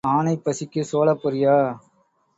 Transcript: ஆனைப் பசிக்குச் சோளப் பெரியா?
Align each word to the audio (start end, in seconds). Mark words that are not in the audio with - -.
ஆனைப் 0.09 0.43
பசிக்குச் 0.45 0.87
சோளப் 0.91 1.21
பெரியா? 1.23 1.55